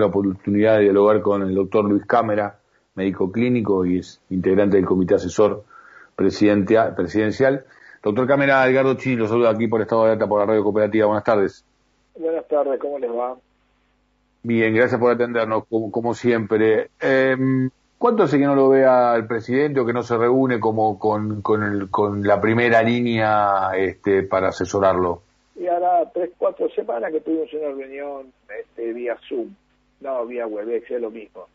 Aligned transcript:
la 0.00 0.06
oportunidad 0.06 0.76
de 0.76 0.84
dialogar 0.84 1.20
con 1.22 1.42
el 1.42 1.54
doctor 1.54 1.84
Luis 1.84 2.04
Cámara, 2.06 2.58
médico 2.94 3.30
clínico 3.30 3.86
y 3.86 3.98
es 3.98 4.20
integrante 4.30 4.76
del 4.76 4.86
comité 4.86 5.14
asesor 5.14 5.64
presidencial. 6.16 7.64
Doctor 8.02 8.26
Cámara, 8.26 8.68
Edgardo 8.68 8.94
Chini, 8.94 9.16
lo 9.16 9.28
saluda 9.28 9.50
aquí 9.50 9.68
por 9.68 9.80
Estado 9.80 10.04
de 10.04 10.12
Alta 10.12 10.26
por 10.26 10.40
la 10.40 10.46
Radio 10.46 10.62
Cooperativa. 10.62 11.06
Buenas 11.06 11.24
tardes. 11.24 11.64
Buenas 12.16 12.46
tardes, 12.48 12.80
¿cómo 12.80 12.98
les 12.98 13.10
va? 13.10 13.36
Bien, 14.42 14.74
gracias 14.74 15.00
por 15.00 15.12
atendernos, 15.12 15.64
como, 15.68 16.14
siempre. 16.14 16.90
Eh, 17.00 17.36
¿Cuánto 17.98 18.22
hace 18.22 18.38
que 18.38 18.44
no 18.44 18.54
lo 18.54 18.68
vea 18.68 19.16
el 19.16 19.26
presidente 19.26 19.80
o 19.80 19.86
que 19.86 19.92
no 19.92 20.02
se 20.02 20.16
reúne 20.16 20.60
como 20.60 20.98
con, 20.98 21.42
con, 21.42 22.22
la 22.22 22.40
primera 22.40 22.80
línea 22.82 23.72
este, 23.76 24.22
para 24.22 24.48
asesorarlo? 24.48 25.22
Y 25.56 25.66
ahora 25.66 26.08
tres, 26.14 26.30
cuatro 26.38 26.68
semanas 26.70 27.10
que 27.10 27.20
tuvimos 27.20 27.52
una 27.52 27.68
reunión 27.68 28.32
este, 28.56 28.92
vía 28.92 29.16
Zoom, 29.28 29.48
no 30.00 30.26
vía 30.26 30.46
WebEx, 30.46 30.90
es 30.90 31.00
lo 31.00 31.10
mismo. 31.10 31.46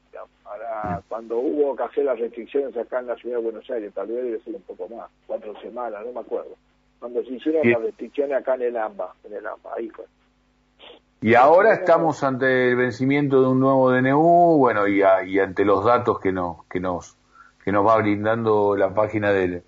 Ahora, 0.46 1.02
cuando 1.08 1.38
hubo 1.38 1.76
que 1.76 1.84
hacer 1.84 2.06
las 2.06 2.20
restricciones 2.20 2.76
acá 2.78 3.00
en 3.00 3.08
la 3.08 3.16
ciudad 3.16 3.38
de 3.38 3.44
Buenos 3.44 3.70
Aires, 3.70 3.94
tal 3.94 4.08
vez 4.08 4.24
debe 4.24 4.40
ser 4.42 4.56
un 4.56 4.62
poco 4.62 4.88
más, 4.90 5.10
cuatro 5.26 5.60
semanas, 5.62 6.06
no 6.06 6.12
me 6.12 6.20
acuerdo. 6.20 6.56
Cuando 7.00 7.24
se 7.24 7.34
hicieron 7.34 7.70
las 7.70 7.82
restricciones 7.82 8.38
acá 8.38 8.56
en 8.56 8.62
el 8.64 8.78
AMBA, 8.78 9.16
en 9.24 9.34
el 9.34 9.46
AMBA, 9.46 9.72
ahí 9.76 9.90
fue. 9.90 10.06
Y 11.22 11.36
ahora 11.36 11.74
estamos 11.74 12.22
ante 12.24 12.70
el 12.70 12.76
vencimiento 12.76 13.42
de 13.42 13.48
un 13.48 13.60
nuevo 13.60 13.92
DNU, 13.92 14.58
bueno, 14.58 14.88
y, 14.88 15.02
y 15.28 15.40
ante 15.40 15.64
los 15.66 15.86
datos 15.86 16.20
que 16.20 16.32
nos, 16.32 16.66
que 16.66 16.80
nos, 16.80 17.18
que 17.64 17.72
nos 17.72 17.88
va 17.88 17.98
brindando 17.98 18.76
la 18.76 18.94
página 18.94 19.32
del, 19.32 19.64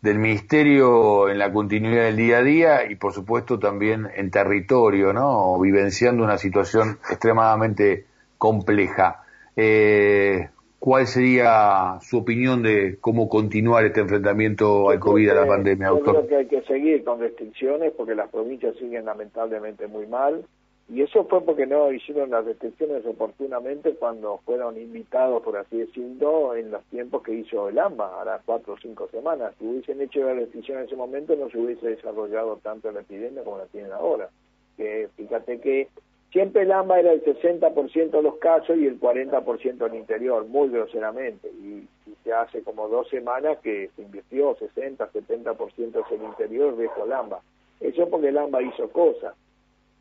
del 0.00 0.18
Ministerio 0.18 1.28
en 1.28 1.38
la 1.38 1.52
continuidad 1.52 2.04
del 2.04 2.16
día 2.16 2.38
a 2.38 2.42
día 2.42 2.90
y 2.90 2.94
por 2.94 3.12
supuesto 3.12 3.58
también 3.58 4.06
en 4.14 4.30
territorio, 4.30 5.12
¿no? 5.12 5.58
Vivenciando 5.60 6.22
una 6.22 6.38
situación 6.38 6.98
extremadamente 7.10 8.04
compleja. 8.38 9.24
Eh, 9.56 10.48
¿Cuál 10.78 11.08
sería 11.08 11.98
su 12.00 12.18
opinión 12.18 12.62
de 12.62 12.98
cómo 13.00 13.28
continuar 13.28 13.84
este 13.84 14.00
enfrentamiento 14.00 14.90
al 14.90 15.00
COVID, 15.00 15.30
a 15.30 15.34
la 15.34 15.46
pandemia, 15.46 15.88
doctor? 15.88 16.14
Yo 16.14 16.26
creo 16.26 16.28
que 16.28 16.36
hay 16.36 16.46
que 16.46 16.62
seguir 16.68 17.02
con 17.02 17.18
restricciones 17.18 17.92
porque 17.96 18.14
las 18.14 18.30
provincias 18.30 18.76
siguen 18.76 19.04
lamentablemente 19.04 19.88
muy 19.88 20.06
mal. 20.06 20.44
Y 20.90 21.02
eso 21.02 21.24
fue 21.24 21.42
porque 21.42 21.66
no 21.66 21.92
hicieron 21.92 22.30
las 22.30 22.46
restricciones 22.46 23.04
oportunamente 23.04 23.94
cuando 23.96 24.38
fueron 24.46 24.80
invitados, 24.80 25.42
por 25.42 25.58
así 25.58 25.76
decirlo, 25.76 26.56
en 26.56 26.70
los 26.70 26.82
tiempos 26.84 27.22
que 27.22 27.34
hizo 27.34 27.68
el 27.68 27.78
AMBA, 27.78 28.06
ahora 28.06 28.40
cuatro 28.44 28.72
o 28.72 28.78
cinco 28.78 29.06
semanas. 29.10 29.54
Si 29.58 29.66
hubiesen 29.66 30.00
hecho 30.00 30.20
la 30.20 30.32
restricción 30.32 30.78
en 30.78 30.84
ese 30.84 30.96
momento, 30.96 31.36
no 31.36 31.50
se 31.50 31.58
hubiese 31.58 31.88
desarrollado 31.88 32.56
tanto 32.62 32.90
la 32.90 33.00
epidemia 33.00 33.44
como 33.44 33.58
la 33.58 33.66
tienen 33.66 33.92
ahora. 33.92 34.30
Que 34.78 35.10
fíjate 35.14 35.60
que 35.60 35.88
siempre 36.32 36.62
el 36.62 36.72
AMBA 36.72 37.00
era 37.00 37.12
el 37.12 37.22
60% 37.22 38.10
de 38.10 38.22
los 38.22 38.36
casos 38.36 38.78
y 38.78 38.86
el 38.86 38.98
40% 38.98 39.86
en 39.86 39.94
interior, 39.94 40.46
muy 40.46 40.70
groseramente. 40.70 41.48
Y, 41.48 41.86
ya 42.24 42.42
hace 42.42 42.62
como 42.62 42.88
dos 42.88 43.08
semanas 43.08 43.58
que 43.62 43.90
se 43.94 44.02
invirtió 44.02 44.54
60, 44.56 45.12
70% 45.12 46.04
en 46.10 46.20
el 46.20 46.26
interior, 46.26 46.76
dejó 46.76 47.04
el 47.04 47.12
AMBA. 47.12 47.40
Eso 47.80 48.08
porque 48.08 48.28
el 48.28 48.38
AMBA 48.38 48.62
hizo 48.62 48.90
cosas 48.90 49.34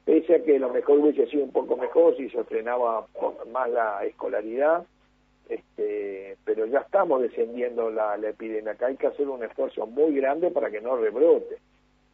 pese 0.08 0.36
a 0.36 0.42
que 0.42 0.58
lo 0.58 0.70
mejor 0.70 1.00
hubiese 1.00 1.28
sido 1.28 1.44
un 1.44 1.52
poco 1.52 1.76
mejor 1.76 2.16
si 2.16 2.30
se 2.30 2.42
frenaba 2.46 3.06
más 3.52 3.70
la 3.70 4.06
escolaridad, 4.06 4.86
este, 5.50 6.38
pero 6.46 6.66
ya 6.66 6.80
estamos 6.80 7.22
descendiendo 7.22 7.92
la, 7.92 8.16
epidemia. 8.16 8.72
Acá 8.72 8.86
hay 8.88 8.96
que 8.96 9.08
hacer 9.08 9.28
un 9.28 9.44
esfuerzo 9.44 9.86
muy 9.86 10.16
grande 10.16 10.50
para 10.50 10.72
que 10.72 10.80
no 10.80 10.96
rebrote. 10.96 11.58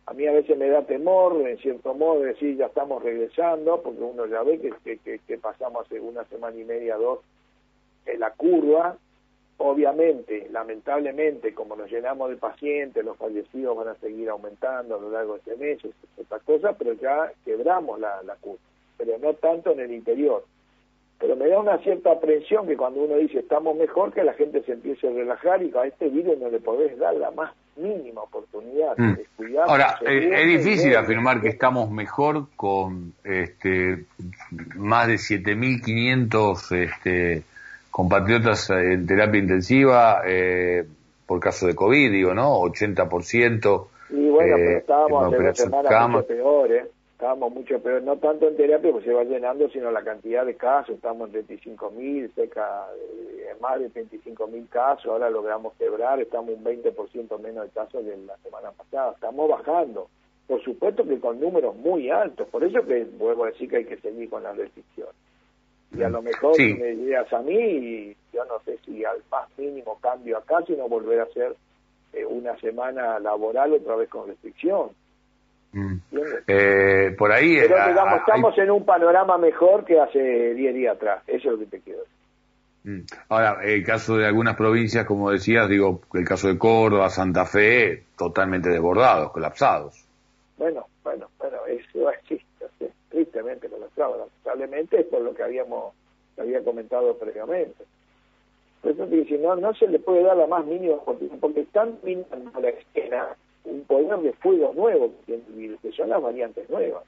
A 0.08 0.14
mí 0.16 0.25
a 0.25 0.31
veces 0.31 0.58
me 0.58 0.69
da 0.69 0.81
temor, 0.81 1.47
en 1.47 1.59
cierto 1.59 1.94
modo, 1.94 2.21
decir 2.21 2.58
ya 2.58 2.66
estamos 2.66 3.03
regresando, 3.03 3.83
porque 3.83 4.02
uno 4.02 4.25
ya 4.25 4.41
ve 4.41 4.59
que, 4.59 4.97
que, 4.97 5.19
que 5.19 5.38
pasamos 5.38 5.86
hace 5.86 5.99
una 5.99 6.25
semana 6.25 6.58
y 6.58 6.66
media, 6.66 6.97
dos, 6.97 7.19
en 8.08 8.19
la 8.19 8.31
curva, 8.31 8.97
Obviamente, 9.66 10.50
lamentablemente, 10.52 11.53
como 11.53 11.78
nos 11.78 11.89
llenamos 11.89 12.30
de 12.30 12.36
pacientes, 12.36 13.06
los 13.06 13.16
fallecidos 13.16 13.78
van 13.78 13.88
a 13.88 13.95
seguir 13.95 14.30
aumentando 14.30 14.98
a 14.98 14.99
lo 14.99 15.10
largo 15.10 15.36
de 15.36 15.39
este 15.39 15.55
mes, 15.55 15.86
es 15.86 15.93
otra 16.17 16.39
cosa, 16.39 16.73
pero 16.73 16.92
ya 16.92 17.32
quebramos 17.45 17.98
la, 17.98 18.21
la 18.23 18.36
curva, 18.36 18.60
pero 18.98 19.17
no 19.20 19.33
tanto 19.36 19.71
en 19.71 19.80
el 19.80 19.93
interior. 19.93 20.43
Pero 21.17 21.37
me 21.37 21.48
da 21.48 21.61
una 21.61 21.77
cierta 21.77 22.11
aprensión 22.11 22.67
que 22.67 22.76
cuando 22.76 23.04
uno 23.04 23.15
dice 23.15 23.39
estamos 23.39 23.77
mejor, 23.77 24.11
que 24.11 24.26
la 24.26 24.33
gente 24.33 24.61
se 24.64 24.73
empiece 24.73 25.08
a 25.08 25.11
relajar 25.11 25.64
y 25.64 25.71
a 25.73 25.86
este 25.86 26.10
virus 26.10 26.37
no 26.39 26.49
le 26.49 26.60
podés 26.60 26.99
dar 26.99 27.16
la 27.16 27.32
más 27.32 27.54
mínima 27.77 28.23
oportunidad 28.23 28.98
mm. 28.98 29.14
de 29.14 29.26
cuidar. 29.37 29.70
Ahora, 29.70 29.98
eh, 30.05 30.30
es, 30.33 30.61
difícil 30.61 30.93
afirmar 30.98 31.39
que 31.39 31.48
estamos 31.48 31.89
mejor 31.89 32.48
con 32.58 33.14
este 33.23 34.04
más 34.76 35.08
de 35.08 35.14
7.500 35.14 36.76
este, 36.76 37.43
compatriotas 37.93 38.71
en 38.71 39.05
terapia 39.05 39.39
intensiva 39.39 40.23
eh, 40.26 40.83
por 41.27 41.39
caso 41.39 41.67
de 41.67 41.76
COVID, 41.76 42.11
digo, 42.11 42.33
¿no? 42.33 42.59
80%. 42.61 43.87
Y 44.09 44.30
bueno, 44.30 44.55
pero 44.55 44.70
eh, 44.71 44.77
estábamos 44.77 45.33
hace 45.33 45.70
mucho 45.70 46.26
peor, 46.26 46.71
¿eh? 46.71 46.86
Estábamos 47.11 47.54
mucho 47.54 47.80
peor, 47.80 48.02
no 48.02 48.17
tanto 48.17 48.48
en 48.48 48.58
terapia, 48.58 48.92
porque 48.92 49.09
se 49.09 49.14
va 49.14 49.23
llenando, 49.23 49.70
sino 49.70 49.92
la 49.92 50.04
cantidad 50.04 50.43
de 50.43 50.55
casos. 50.55 50.95
Estamos 50.95 51.31
en 51.36 51.45
35.000, 51.48 52.33
cerca 52.33 52.87
de 52.98 53.54
más 53.61 53.80
de 53.80 53.92
35.000 53.92 54.70
casos. 54.70 55.05
Ahora 55.05 55.30
logramos 55.30 55.73
quebrar, 55.75 56.20
estamos 56.20 56.55
un 56.55 56.64
20% 56.64 57.39
menos 57.39 57.64
de 57.65 57.70
casos 57.70 58.04
que 58.04 58.17
la 58.25 58.37
semana 58.37 58.71
pasada. 58.71 59.11
Estamos 59.11 59.48
bajando. 59.48 60.08
Por 60.48 60.64
supuesto 60.64 61.08
que 61.08 61.20
con 61.20 61.39
números 61.39 61.75
muy 61.75 62.10
altos. 62.10 62.48
Por 62.48 62.64
eso 62.64 62.83
que 62.87 63.05
vuelvo 63.20 63.43
a 63.43 63.52
decir 63.52 63.70
que 63.70 63.77
hay 63.77 63.86
que 63.86 63.98
seguir 63.98 64.31
con 64.31 64.42
las 64.42 64.58
restricciones. 64.58 65.14
Y 65.93 66.04
a 66.04 66.09
lo 66.09 66.21
mejor 66.21 66.58
me 66.59 66.92
dirías 66.92 67.31
a 67.31 67.42
mí, 67.42 68.15
yo 68.33 68.45
no 68.45 68.59
sé 68.65 68.77
si 68.86 69.05
al 69.05 69.21
más 69.31 69.48
mínimo 69.58 69.99
cambio 70.02 70.37
acá, 70.37 70.58
sino 70.65 70.89
volver 70.89 71.20
a 71.20 71.23
hacer 71.23 71.55
eh, 72.14 72.26
una 72.26 72.58
semana 72.59 73.20
laboral 73.20 73.73
otra 73.73 73.95
vez 73.95 74.09
con 74.09 74.27
restricción. 74.27 74.89
Mm. 75.73 75.95
Eh, 76.48 77.15
por 77.17 77.31
ahí 77.31 77.58
Pero 77.59 77.77
eh, 77.77 77.89
digamos, 77.89 78.20
estamos 78.20 78.58
en 78.58 78.71
un 78.71 78.86
panorama 78.86 79.37
mejor 79.37 79.86
que 79.86 79.99
hace 79.99 80.54
10 80.54 80.76
días 80.76 80.95
atrás, 80.95 81.23
eso 81.27 81.49
es 81.49 81.54
lo 81.54 81.59
que 81.59 81.65
te 81.65 81.80
quiero 81.80 81.99
decir. 81.99 82.14
Mm. 82.83 83.05
Ahora, 83.30 83.60
el 83.64 83.83
caso 83.83 84.17
de 84.17 84.27
algunas 84.27 84.55
provincias, 84.55 85.05
como 85.05 85.31
decías, 85.31 85.70
digo, 85.70 86.02
el 86.14 86.25
caso 86.25 86.48
de 86.48 86.58
Córdoba, 86.58 87.10
Santa 87.10 87.45
Fe, 87.45 88.04
totalmente 88.17 88.70
desbordados, 88.70 89.31
colapsados. 89.31 90.05
Bueno, 90.58 90.86
bueno, 91.04 91.27
bueno, 91.39 91.58
eso 91.67 92.10
es 92.11 92.42
tristemente 93.13 93.69
colapsado, 93.69 94.17
lamentablemente 94.17 94.99
es 94.99 95.05
por 95.05 95.21
lo 95.21 95.33
que 95.33 95.43
habíamos 95.43 95.93
había 96.37 96.63
comentado 96.63 97.15
previamente. 97.17 97.85
Por 98.81 98.91
eso 98.91 99.07
que 99.07 99.37
no, 99.37 99.55
no 99.55 99.73
se 99.75 99.87
le 99.87 99.99
puede 99.99 100.23
dar 100.23 100.35
la 100.35 100.47
más 100.47 100.65
mínima 100.65 100.97
porque 101.39 101.61
están 101.61 101.99
minando 102.03 102.59
la 102.59 102.69
escena 102.69 103.37
un 103.65 103.81
poder 103.85 104.19
de 104.19 104.33
fuego 104.33 104.73
nuevo 104.75 105.11
que 105.25 105.39
que 105.81 105.91
son 105.93 106.09
las 106.09 106.21
variantes 106.21 106.69
nuevas. 106.69 107.03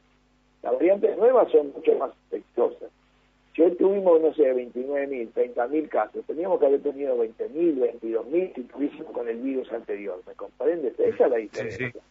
Las 0.64 0.74
variantes 0.74 1.18
nuevas 1.18 1.52
son 1.52 1.74
mucho 1.74 1.96
más 1.96 2.12
infecciosas. 2.26 2.90
Si 3.56 3.62
hoy 3.62 3.72
tuvimos, 3.76 4.22
no 4.22 4.34
sé, 4.34 4.54
29.000, 4.54 5.32
30.000 5.34 5.90
casos, 5.90 6.26
teníamos 6.26 6.60
que 6.60 6.66
haber 6.66 6.82
tenido 6.82 7.18
20.000, 7.18 8.00
22.000 8.02 8.56
si 8.56 8.64
tuviésemos 8.64 9.12
con 9.12 9.28
el 9.28 9.38
virus 9.38 9.72
anterior. 9.72 10.22
¿Me 10.28 10.34
comprendes? 10.34 11.00
Esa 11.00 11.26
es 11.26 11.32
la 11.32 11.38
diferencia. 11.38 12.02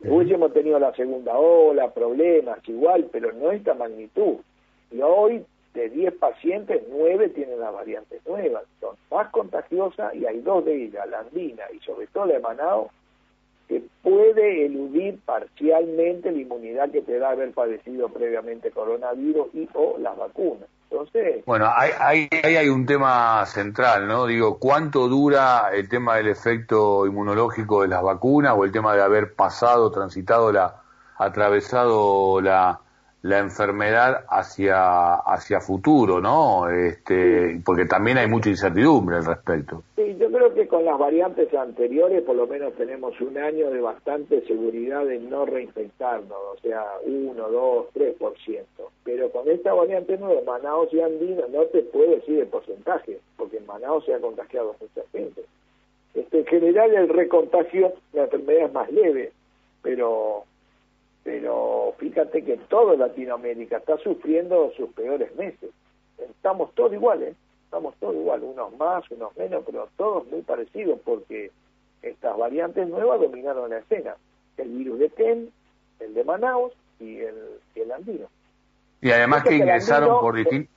Hubiésemos 0.00 0.52
tenido 0.52 0.78
la 0.78 0.94
segunda 0.94 1.36
ola, 1.36 1.92
problemas, 1.92 2.58
igual, 2.68 3.08
pero 3.10 3.32
no 3.32 3.50
esta 3.50 3.74
magnitud. 3.74 4.36
Y 4.90 5.00
hoy, 5.00 5.44
de 5.74 5.88
10 5.88 6.14
pacientes, 6.14 6.82
9 6.90 7.30
tienen 7.30 7.60
las 7.60 7.72
variantes 7.72 8.20
nuevas. 8.26 8.64
Son 8.80 8.96
más 9.10 9.30
contagiosas 9.30 10.14
y 10.14 10.26
hay 10.26 10.40
dos 10.40 10.64
de 10.64 10.84
ellas, 10.84 11.08
la 11.08 11.20
andina 11.20 11.64
y 11.74 11.80
sobre 11.80 12.06
todo 12.08 12.26
la 12.26 12.34
de 12.34 12.40
Manao, 12.40 12.90
que 13.68 13.82
puede 14.02 14.66
eludir 14.66 15.18
parcialmente 15.24 16.30
la 16.30 16.38
inmunidad 16.38 16.90
que 16.90 17.02
te 17.02 17.18
da 17.18 17.30
haber 17.30 17.52
padecido 17.52 18.08
previamente 18.08 18.70
coronavirus 18.70 19.48
y 19.54 19.68
o 19.74 19.96
las 19.98 20.16
vacunas. 20.16 20.68
Entonces... 20.90 21.44
Bueno, 21.44 21.70
ahí 21.74 22.28
hay, 22.42 22.68
un 22.68 22.86
tema 22.86 23.44
central, 23.46 24.06
¿no? 24.06 24.26
Digo, 24.26 24.58
¿cuánto 24.58 25.08
dura 25.08 25.70
el 25.72 25.88
tema 25.88 26.16
del 26.16 26.28
efecto 26.28 27.06
inmunológico 27.06 27.82
de 27.82 27.88
las 27.88 28.02
vacunas 28.02 28.54
o 28.56 28.64
el 28.64 28.72
tema 28.72 28.94
de 28.94 29.02
haber 29.02 29.34
pasado, 29.34 29.90
transitado 29.90 30.52
la, 30.52 30.82
atravesado 31.18 32.40
la, 32.40 32.80
la 33.22 33.38
enfermedad 33.38 34.24
hacia, 34.28 35.14
hacia 35.14 35.60
futuro, 35.60 36.20
¿no? 36.20 36.68
Este, 36.70 37.60
porque 37.64 37.86
también 37.86 38.18
hay 38.18 38.28
mucha 38.28 38.50
incertidumbre 38.50 39.16
al 39.16 39.24
respecto. 39.24 39.82
Sí, 39.96 40.16
yo 40.18 40.25
que 40.56 40.66
con 40.66 40.84
las 40.84 40.98
variantes 40.98 41.52
anteriores 41.54 42.22
por 42.22 42.34
lo 42.34 42.46
menos 42.46 42.74
tenemos 42.74 43.20
un 43.20 43.36
año 43.36 43.70
de 43.70 43.80
bastante 43.80 44.40
seguridad 44.46 45.04
de 45.04 45.18
no 45.20 45.44
reinfectarnos, 45.44 46.32
o 46.32 46.56
sea, 46.62 46.84
1, 47.04 47.34
2, 47.34 47.86
3%. 47.94 48.64
Pero 49.04 49.30
con 49.30 49.48
esta 49.50 49.74
variante 49.74 50.16
nueva, 50.16 50.40
Manaus 50.44 50.92
y 50.92 51.00
Andina, 51.00 51.42
no 51.52 51.64
te 51.66 51.82
puedo 51.82 52.12
decir 52.12 52.40
el 52.40 52.46
porcentaje, 52.46 53.20
porque 53.36 53.58
en 53.58 53.66
Manaus 53.66 54.04
se 54.06 54.14
ha 54.14 54.18
contagiado 54.18 54.74
mucha 54.80 55.06
gente. 55.12 55.42
Este, 56.14 56.38
en 56.38 56.46
general 56.46 56.94
el 56.94 57.08
recontagio, 57.10 57.92
la 58.14 58.24
enfermedad 58.24 58.64
es 58.64 58.72
más 58.72 58.90
leve, 58.90 59.32
pero 59.82 60.44
pero 61.22 61.92
fíjate 61.98 62.44
que 62.44 62.56
toda 62.68 62.96
Latinoamérica 62.96 63.78
está 63.78 63.98
sufriendo 63.98 64.72
sus 64.76 64.88
peores 64.90 65.34
meses. 65.36 65.70
Estamos 66.18 66.72
todos 66.74 66.92
iguales, 66.92 67.34
estamos 67.66 67.94
todos 67.96 68.14
iguales, 68.14 68.48
unos 68.50 68.76
más, 68.78 69.10
unos 69.10 69.36
menos, 69.36 69.62
pero 69.66 69.88
todos 69.96 70.26
muy 70.28 70.40
parecidos 70.42 70.98
porque 71.04 71.50
estas 72.00 72.36
variantes 72.38 72.88
nuevas 72.88 73.20
dominaron 73.20 73.70
la 73.70 73.78
escena. 73.78 74.16
El 74.56 74.68
virus 74.68 74.98
de 75.00 75.10
Ken, 75.10 75.50
el 76.00 76.14
de 76.14 76.24
Manaus 76.24 76.72
y 77.00 77.18
el, 77.18 77.36
el 77.74 77.92
andino. 77.92 78.28
Y 79.02 79.10
además 79.10 79.44
que 79.44 79.56
ingresaron 79.56 80.20
por 80.20 80.36
distintos... 80.36 80.74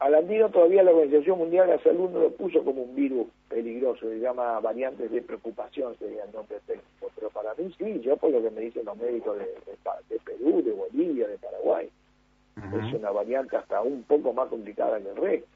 Al 0.00 0.14
andino 0.14 0.48
todavía 0.48 0.82
la 0.82 0.92
Organización 0.92 1.38
Mundial 1.38 1.66
de 1.66 1.76
la 1.76 1.82
Salud 1.82 2.10
no 2.10 2.20
lo 2.20 2.30
puso 2.30 2.64
como 2.64 2.82
un 2.82 2.94
virus 2.94 3.26
peligroso, 3.48 4.08
se 4.08 4.20
llama 4.20 4.60
variantes 4.60 5.10
de 5.10 5.22
preocupación, 5.22 5.96
sería 5.98 6.24
el 6.24 6.32
nombre 6.32 6.58
técnico. 6.66 7.10
Pero 7.16 7.30
para 7.30 7.52
mí 7.54 7.74
sí, 7.76 8.00
yo 8.00 8.16
por 8.16 8.30
lo 8.30 8.40
que 8.40 8.50
me 8.50 8.60
dicen 8.60 8.84
los 8.84 8.96
médicos 8.96 9.38
de, 9.38 9.44
de, 9.44 10.18
Perú, 10.20 10.62
de 10.64 10.72
Bolivia, 10.72 11.26
de 11.26 11.36
Paraguay, 11.38 11.90
es 12.56 12.94
una 12.94 13.10
variante 13.10 13.56
hasta 13.56 13.82
un 13.82 14.04
poco 14.04 14.32
más 14.32 14.48
complicada 14.48 15.00
que 15.00 15.10
el 15.10 15.16
resto. 15.16 15.48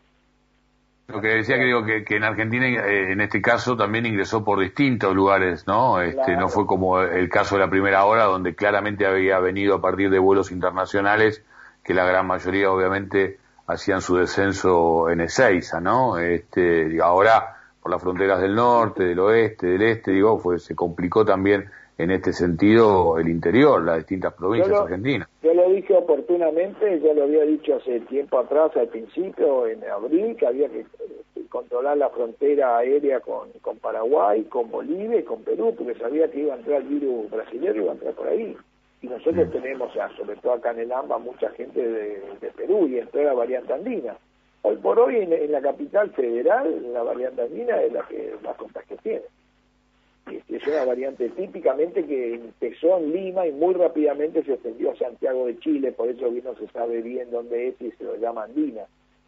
Lo 1.08 1.20
que 1.20 1.28
decía 1.28 1.56
que 1.56 1.64
digo 1.64 1.84
que, 1.84 2.04
en 2.08 2.25
Argentina 2.25 2.66
eh, 2.66 3.12
en 3.12 3.20
este 3.20 3.43
caso 3.43 3.76
también 3.76 4.06
ingresó 4.06 4.44
por 4.44 4.60
distintos 4.60 5.14
lugares, 5.14 5.66
¿no? 5.66 6.00
Este, 6.00 6.37
No 6.37 6.49
fue 6.49 6.66
como 6.66 7.00
el 7.00 7.28
caso 7.28 7.56
de 7.56 7.62
la 7.62 7.70
primera 7.70 8.04
hora 8.04 8.25
donde 8.25 8.54
claramente 8.54 9.06
había 9.06 9.38
venido 9.40 9.75
a 9.75 9.81
partir 9.81 10.10
de 10.10 10.19
vuelos 10.19 10.52
internacionales 10.52 11.44
que 11.84 11.94
la 11.94 12.04
gran 12.04 12.26
mayoría 12.26 12.70
obviamente 12.70 13.38
hacían 13.66 14.00
su 14.00 14.16
descenso 14.16 15.10
en 15.10 15.20
Ezeiza, 15.20 15.81
¿no? 15.81 16.19
Este, 16.19 17.00
ahora 17.02 17.56
por 17.81 17.90
las 17.90 18.00
fronteras 18.00 18.40
del 18.40 18.54
norte, 18.54 19.02
del 19.02 19.19
oeste, 19.19 19.66
del 19.66 19.82
este, 19.82 20.12
digo, 20.12 20.38
fue, 20.38 20.60
se 20.60 20.76
complicó 20.76 21.25
también 21.25 21.69
en 21.99 22.11
este 22.11 22.33
sentido 22.33 23.19
el 23.19 23.29
interior, 23.29 23.83
las 23.83 23.99
distintas 23.99 24.35
provincias 24.35 24.81
argentinas. 24.81 25.29
Yo 25.43 25.55
lo 25.55 25.69
dije 25.71 25.94
oportunamente, 25.94 27.00
yo 27.00 27.15
lo 27.15 27.25
había 27.25 27.43
dicho 27.43 27.77
hace 27.77 28.00
tiempo 28.00 28.39
atrás, 28.39 28.77
al 28.77 28.89
principio, 28.89 29.67
en 29.67 29.85
abril, 29.85 30.37
que 30.37 30.47
había 30.47 30.69
que 30.69 30.81
eh, 30.81 31.43
controlar 31.49 31.99
la 31.99 32.09
frontera 32.11 32.79
aérea 32.79 33.21
con, 33.21 33.50
con 33.61 33.79
Paraguay, 33.79 34.44
con 34.44 34.71
Bolivia 34.71 35.21
y 35.21 35.25
con 35.25 35.43
Perú, 35.43 35.75
porque 35.77 35.94
sabía 35.94 36.31
que 36.31 36.41
iba 36.41 36.55
a 36.55 36.59
entrar 36.59 36.83
el 36.83 36.89
virus 36.89 37.31
brasileño, 37.31 37.83
iba 37.83 37.91
a 37.91 37.95
entrar 37.95 38.15
por 38.15 38.29
ahí. 38.29 38.56
Y 39.03 39.09
nosotros 39.09 39.49
mm. 39.49 39.50
tenemos, 39.50 39.93
sobre 40.17 40.37
todo 40.37 40.53
acá 40.53 40.71
en 40.71 40.81
el 40.81 40.93
AMBA, 40.93 41.19
mucha 41.19 41.50
gente 41.50 41.87
de, 41.87 42.23
Perú 42.56 42.87
y 42.87 42.99
entró 42.99 43.23
la 43.25 43.33
variante 43.33 43.73
andina. 43.73 44.17
Hoy 44.62 44.77
por 44.77 44.99
hoy 45.00 45.17
en, 45.17 45.50
la 45.50 45.61
capital 45.61 46.11
federal, 46.11 46.93
la 46.93 47.03
variante 47.03 47.43
andina 47.43 47.83
es 47.83 47.93
la 47.93 48.03
que 48.06 48.35
más 48.45 48.56
contagios 48.56 49.00
tiene. 49.03 49.23
Es 50.49 50.67
una 50.67 50.84
variante 50.84 51.29
típicamente 51.31 52.05
que 52.05 52.34
empezó 52.34 52.99
en 52.99 53.12
Lima 53.12 53.46
y 53.46 53.52
muy 53.52 53.75
rápidamente 53.75 54.43
se 54.44 54.55
extendió 54.55 54.93
a 54.93 54.96
Santiago 54.96 55.46
de 55.46 55.58
Chile, 55.58 55.93
por 55.93 56.08
eso 56.08 56.31
no 56.31 56.55
se 56.56 56.67
sabe 56.69 57.02
bien 57.02 57.31
dónde 57.31 57.69
es 57.69 57.81
y 57.81 57.90
se 57.93 58.05
lo 58.05 58.17
llama 58.17 58.44
andina. 58.44 58.82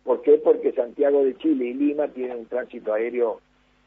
¿Por 0.05 0.23
qué? 0.23 0.39
Porque 0.39 0.73
Santiago 0.73 1.25
de 1.25 1.37
Chile 1.39 1.67
y 1.67 1.75
Lima 1.75 2.09
tienen 2.09 2.39
un 2.39 2.47
tránsito 2.47 2.93
aéreo 2.93 3.41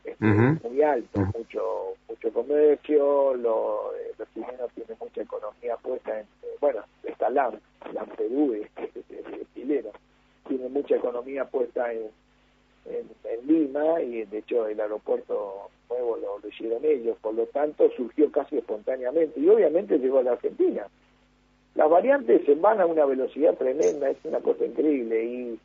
este, 0.03 0.25
muy 0.25 0.81
alto, 0.81 1.19
mucho 1.37 1.95
mucho 2.07 2.33
comercio, 2.33 3.33
lo, 3.35 3.93
eh, 3.95 4.13
los 4.17 4.27
chilenos 4.33 4.71
tienen 4.73 4.97
mucha 4.99 5.21
economía 5.21 5.75
puesta 5.77 6.19
en, 6.19 6.25
eh, 6.43 6.55
bueno, 6.61 6.81
está 7.03 7.29
LAM, 7.29 7.55
LAM 7.93 8.07
Perú 8.15 8.53
es, 8.53 8.69
chileno, 9.53 9.89
tiene 10.47 10.69
mucha 10.69 10.95
economía 10.95 11.45
puesta 11.45 11.91
en, 12.89 13.47
Lima 13.47 14.01
y 14.01 14.25
de 14.25 14.39
hecho 14.39 14.67
el 14.67 14.79
aeropuerto 14.79 15.69
nuevo 15.89 16.17
lo, 16.17 16.39
lo, 16.39 16.47
hicieron 16.47 16.83
ellos, 16.83 17.17
por 17.21 17.33
lo 17.33 17.45
tanto 17.47 17.89
surgió 17.95 18.29
casi 18.31 18.57
espontáneamente 18.57 19.39
y 19.39 19.47
obviamente 19.47 19.99
llegó 19.99 20.19
a 20.19 20.23
la 20.23 20.31
Argentina. 20.33 20.87
Las 21.75 21.89
variantes 21.89 22.45
se 22.45 22.55
van 22.55 22.81
a 22.81 22.85
una 22.85 23.05
velocidad 23.05 23.55
tremenda, 23.55 24.09
es 24.09 24.17
una 24.25 24.39
cosa 24.39 24.65
increíble 24.65 25.23
y 25.23 25.59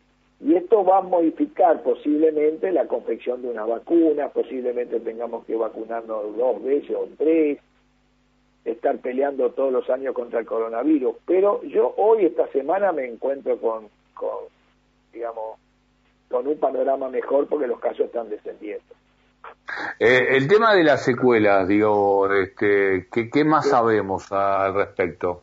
y 0.45 0.57
esto 0.57 0.85
va 0.85 0.99
a 0.99 1.03
modificar 1.03 1.83
posiblemente 1.85 2.73
la 2.73 2.89
confección 2.89 3.43
de 3.43 3.49
una 3.49 3.65
vacuna, 3.65 4.29
posiblemente 4.31 4.99
tengamos 4.99 5.45
que 5.45 5.55
vacunarnos 5.55 6.37
dos 6.37 6.63
veces 6.65 6.97
o 6.97 7.09
tres, 7.17 7.59
estar 8.65 8.99
peleando 8.99 9.51
todos 9.53 9.73
los 9.73 9.89
años 9.89 10.15
contra 10.15 10.41
el 10.41 10.47
coronavirus. 10.47 11.15
Pero 11.27 11.63
yo 11.63 11.95
hoy, 11.97 12.25
esta 12.25 12.49
semana, 12.49 12.91
me 12.91 13.07
encuentro 13.07 13.57
con 13.59 13.89
digamos, 15.13 15.59
con 16.33 16.49
un 16.49 16.59
panorama 16.59 17.09
mejor 17.09 17.47
porque 17.47 17.69
los 17.69 17.79
casos 17.79 18.07
están 18.07 18.29
descendiendo. 18.29 18.83
Eh, 20.01 20.37
el 20.37 20.49
tema 20.49 20.75
de 20.75 20.83
las 20.83 21.05
secuelas, 21.05 21.69
digo, 21.69 22.33
este, 22.33 23.07
¿qué, 23.13 23.31
qué 23.31 23.45
más 23.45 23.69
sabemos 23.69 24.33
al 24.33 24.75
respecto? 24.75 25.43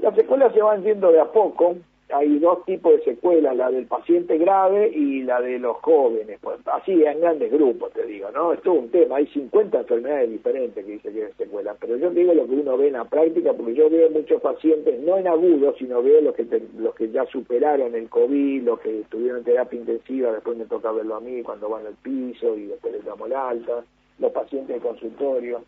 Las 0.00 0.14
secuelas 0.14 0.54
se 0.54 0.62
van 0.62 0.82
viendo 0.82 1.12
de 1.12 1.20
a 1.20 1.26
poco 1.26 1.76
hay 2.12 2.38
dos 2.38 2.64
tipos 2.64 2.92
de 2.92 3.04
secuelas, 3.04 3.56
la 3.56 3.70
del 3.70 3.86
paciente 3.86 4.38
grave 4.38 4.90
y 4.94 5.22
la 5.22 5.40
de 5.40 5.58
los 5.58 5.76
jóvenes, 5.78 6.38
pues, 6.40 6.58
así 6.66 6.92
en 7.04 7.20
grandes 7.20 7.52
grupos, 7.52 7.92
te 7.92 8.04
digo, 8.06 8.30
¿no? 8.30 8.52
Es 8.52 8.62
todo 8.62 8.74
un 8.74 8.90
tema, 8.90 9.16
hay 9.16 9.26
50 9.28 9.80
enfermedades 9.80 10.30
diferentes 10.30 10.84
que 10.84 10.92
dice 10.92 11.12
que 11.12 11.24
es 11.24 11.34
secuela, 11.36 11.76
pero 11.80 11.96
yo 11.96 12.10
digo 12.10 12.34
lo 12.34 12.46
que 12.46 12.54
uno 12.54 12.76
ve 12.76 12.88
en 12.88 12.94
la 12.94 13.04
práctica, 13.04 13.52
porque 13.52 13.74
yo 13.74 13.90
veo 13.90 14.10
muchos 14.10 14.40
pacientes, 14.40 15.00
no 15.00 15.18
en 15.18 15.28
agudos, 15.28 15.76
sino 15.78 16.02
veo 16.02 16.20
los 16.20 16.34
que, 16.34 16.46
los 16.78 16.94
que 16.94 17.10
ya 17.10 17.24
superaron 17.26 17.94
el 17.94 18.08
COVID, 18.08 18.62
los 18.62 18.80
que 18.80 19.00
estuvieron 19.00 19.38
en 19.38 19.44
terapia 19.44 19.78
intensiva, 19.78 20.32
después 20.32 20.56
me 20.56 20.66
toca 20.66 20.92
verlo 20.92 21.16
a 21.16 21.20
mí 21.20 21.42
cuando 21.42 21.68
van 21.68 21.86
al 21.86 21.94
piso 21.94 22.56
y 22.56 22.66
después 22.66 22.92
les 22.92 23.04
damos 23.04 23.28
la 23.28 23.48
alta, 23.48 23.84
los 24.18 24.32
pacientes 24.32 24.76
de 24.76 24.80
consultorio 24.80 25.62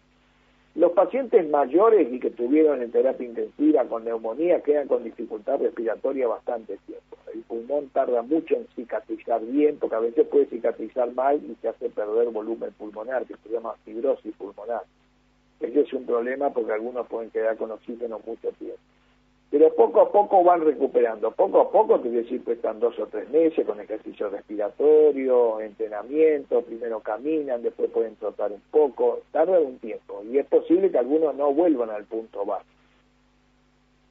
los 0.74 0.92
pacientes 0.92 1.48
mayores 1.50 2.10
y 2.10 2.19
que 2.19 2.30
tuvieron 2.30 2.82
en 2.82 2.90
terapia 2.90 3.26
intensiva 3.26 3.84
con 3.84 4.04
neumonía 4.04 4.62
quedan 4.62 4.88
con 4.88 5.04
dificultad 5.04 5.60
respiratoria 5.60 6.26
bastante 6.26 6.78
tiempo. 6.86 7.16
El 7.34 7.42
pulmón 7.42 7.88
tarda 7.90 8.22
mucho 8.22 8.54
en 8.54 8.66
cicatrizar 8.74 9.44
bien, 9.44 9.76
porque 9.78 9.96
a 9.96 10.00
veces 10.00 10.26
puede 10.26 10.46
cicatrizar 10.46 11.12
mal 11.12 11.40
y 11.44 11.54
se 11.60 11.69
hace 11.69 11.90
perder 11.90 12.28
volumen 12.30 12.72
pulmonar, 12.78 13.26
que 13.26 13.34
se 13.42 13.50
llama 13.50 13.74
fibrosis 13.84 14.34
pulmonar. 14.36 14.82
Ese 15.60 15.80
es 15.80 15.92
un 15.92 16.06
problema 16.06 16.50
porque 16.50 16.72
algunos 16.72 17.06
pueden 17.06 17.30
quedar 17.30 17.56
con 17.56 17.70
oxígeno 17.70 18.20
mucho 18.26 18.50
tiempo 18.52 18.80
pero 19.52 19.70
poco 19.75 20.00
a 20.00 20.10
poco 20.10 20.43
van 20.43 20.62
recuperando. 20.62 21.31
Poco 21.31 21.60
a 21.60 21.70
poco, 21.70 22.00
te 22.00 22.08
voy 22.08 22.19
a 22.19 22.22
decir, 22.22 22.43
están 22.46 22.81
dos 22.81 22.99
o 22.99 23.06
tres 23.06 23.28
meses 23.28 23.66
con 23.66 23.78
ejercicio 23.78 24.31
respiratorio, 24.31 25.60
entrenamiento, 25.60 26.62
primero 26.62 27.00
caminan, 27.00 27.62
después 27.62 27.90
pueden 27.90 28.16
trotar 28.16 28.50
un 28.50 28.62
poco, 28.70 29.20
tarda 29.31 29.60
un 29.60 29.78
tiempo 29.78 30.22
y 30.25 30.38
es 30.38 30.46
posible 30.46 30.90
que 30.90 30.96
algunos 30.96 31.34
no 31.34 31.52
vuelvan 31.52 31.90
al 31.90 32.04
punto 32.04 32.46
base. 32.46 32.64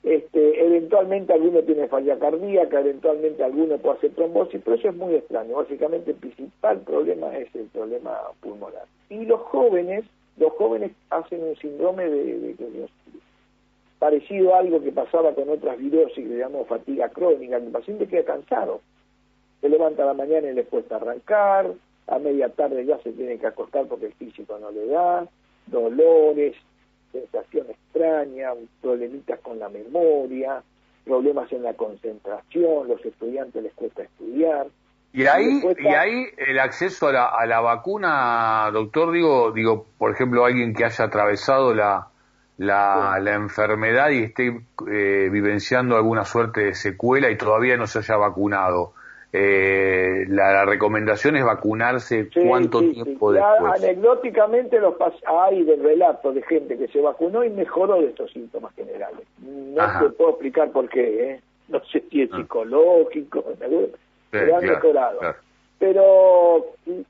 Este, 0.04 0.64
eventualmente 0.64 1.34
alguno 1.34 1.62
tiene 1.64 1.88
falla 1.88 2.20
cardíaca, 2.20 2.80
eventualmente 2.80 3.44
alguno 3.44 3.80
puede 3.80 3.98
hacer 3.98 4.12
trombosis, 4.12 4.62
pero 4.64 4.76
eso 4.76 4.90
es 4.90 4.96
muy 4.96 5.16
extraño. 5.16 5.56
Básicamente 5.56 6.12
el 6.12 6.18
principal 6.18 6.82
problema 6.82 7.36
es 7.36 7.54
el 7.56 7.66
problema 7.66 8.16
pulmonar. 8.42 8.86
Y 9.10 9.26
los 9.26 9.42
jóvenes, 9.42 10.06
los 10.38 10.54
jóvenes 10.54 10.92
hacen 11.10 11.42
un 11.42 11.56
síndrome 11.56 12.08
de, 12.08 12.24
de, 12.24 12.54
de 12.54 12.88
parecido 14.02 14.56
a 14.56 14.58
algo 14.58 14.82
que 14.82 14.92
pasaba 14.92 15.36
con 15.36 15.48
otras 15.48 15.78
virosis 15.78 16.28
que 16.28 16.36
llamamos 16.36 16.68
fatiga 16.68 17.10
crónica, 17.10 17.58
el 17.58 17.70
paciente 17.70 18.08
queda 18.08 18.24
cansado, 18.26 18.82
se 19.62 19.70
levanta 19.70 20.02
a 20.02 20.08
la 20.08 20.16
mañana 20.16 20.50
y 20.50 20.56
le 20.56 20.64
cuesta 20.64 20.96
arrancar, 20.96 21.72
a 22.08 22.18
media 22.18 22.50
tarde 22.50 22.84
ya 22.84 22.98
se 23.04 23.12
tiene 23.12 23.38
que 23.38 23.46
acostar 23.46 23.86
porque 23.86 24.08
el 24.08 24.14
físico 24.14 24.58
no 24.58 24.72
le 24.72 24.88
da, 24.88 25.28
dolores, 25.68 26.56
sensación 27.12 27.68
extraña, 27.70 28.54
problemitas 28.82 29.40
con 29.42 29.60
la 29.60 29.70
memoria, 29.70 30.64
problemas 31.06 31.52
en 31.52 31.62
la 31.62 31.76
concentración, 31.76 32.88
los 32.88 33.06
estudiantes 33.06 33.62
les 33.62 33.74
cuesta 33.76 34.02
estudiar. 34.02 34.66
Y 35.14 35.28
ahí, 35.28 35.62
y 35.78 35.88
ahí 35.90 36.26
el 36.38 36.58
acceso 36.58 37.10
a 37.10 37.12
la, 37.12 37.26
a 37.28 37.46
la 37.46 37.62
vacuna, 37.62 38.68
doctor, 38.74 39.12
digo, 39.12 39.52
digo, 39.52 39.86
por 40.00 40.10
ejemplo, 40.10 40.44
alguien 40.44 40.74
que 40.74 40.86
haya 40.86 41.06
atravesado 41.06 41.76
la, 41.76 42.11
la, 42.62 43.18
la 43.20 43.34
enfermedad 43.34 44.12
y 44.12 44.22
esté 44.22 44.62
eh, 44.88 45.30
vivenciando 45.32 45.96
alguna 45.96 46.26
suerte 46.26 46.62
de 46.66 46.76
secuela 46.76 47.32
y 47.32 47.36
todavía 47.36 47.76
no 47.76 47.88
se 47.88 48.00
haya 48.00 48.18
vacunado. 48.18 48.94
Eh, 49.34 50.26
la, 50.28 50.64
recomendación 50.66 51.38
es 51.38 51.44
vacunarse 51.44 52.30
cuánto 52.30 52.82
tiempo 52.82 53.32
después. 53.32 53.84
Anecdóticamente 53.84 54.80
los 54.80 54.94
hay 55.26 55.64
de 55.64 55.76
relatos 55.78 56.36
de 56.36 56.44
gente 56.44 56.78
que 56.78 56.88
se 56.90 57.02
vacunó 57.02 57.44
y 57.44 57.50
mejoró 57.50 58.00
de 58.00 58.10
estos 58.10 58.32
síntomas 58.32 58.76
generales. 58.76 59.26
No 59.40 60.00
te 60.00 60.10
puedo 60.12 60.30
explicar 60.32 60.72
por 60.72 60.88
qué, 60.88 61.32
¿eh? 61.32 61.42
no 61.70 61.84
sé 61.86 62.04
si 62.12 62.22
es 62.22 62.30
ah. 62.32 62.38
psicológico, 62.38 63.44
pero 64.30 64.58
han 64.58 64.66
mejorado 64.66 65.20
pero 65.82 66.64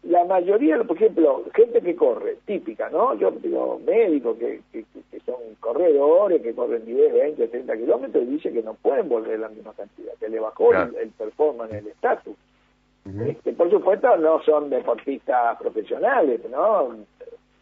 la 0.04 0.24
mayoría, 0.24 0.82
por 0.86 0.96
ejemplo, 0.96 1.44
gente 1.54 1.82
que 1.82 1.94
corre, 1.94 2.38
típica, 2.46 2.90
¿no? 2.90 3.14
Yo 3.16 3.30
digo, 3.32 3.82
médicos 3.86 4.38
que, 4.38 4.62
que, 4.72 4.86
son 5.26 5.36
corredores, 5.60 6.42
que 6.42 6.56
corren 6.56 6.86
10, 6.86 7.14
20, 7.14 7.48
30 7.50 7.76
kilómetros, 7.76 8.24
y 8.24 8.28
dice 8.28 8.54
que 8.54 8.64
no 8.64 8.76
pueden 8.76 9.10
volver 9.10 9.40
la 9.40 9.50
misma 9.50 9.74
cantidad, 9.74 10.14
que 10.18 10.30
le 10.30 10.40
bajó 10.40 10.74
el, 10.74 11.10
performance, 11.18 11.74
el 11.74 11.88
estatus. 11.88 12.34
este, 13.28 13.52
por 13.52 13.70
supuesto, 13.70 14.16
no 14.16 14.42
son 14.44 14.70
deportistas 14.70 15.58
profesionales, 15.58 16.40
¿no? 16.50 16.96